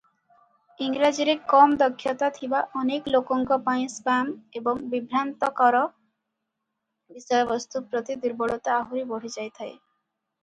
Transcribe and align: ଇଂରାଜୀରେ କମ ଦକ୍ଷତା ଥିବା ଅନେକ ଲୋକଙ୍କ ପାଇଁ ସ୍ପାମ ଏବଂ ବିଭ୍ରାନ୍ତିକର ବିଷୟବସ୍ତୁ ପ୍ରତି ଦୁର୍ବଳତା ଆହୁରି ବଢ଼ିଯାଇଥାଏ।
ଇଂରାଜୀରେ 0.83 1.33
କମ 1.49 1.75
ଦକ୍ଷତା 1.81 2.29
ଥିବା 2.37 2.61
ଅନେକ 2.79 3.13
ଲୋକଙ୍କ 3.15 3.57
ପାଇଁ 3.67 3.83
ସ୍ପାମ 3.95 4.57
ଏବଂ 4.61 4.81
ବିଭ୍ରାନ୍ତିକର 4.93 5.81
ବିଷୟବସ୍ତୁ 7.19 7.83
ପ୍ରତି 7.93 8.17
ଦୁର୍ବଳତା 8.25 8.73
ଆହୁରି 8.79 9.05
ବଢ଼ିଯାଇଥାଏ। 9.13 9.75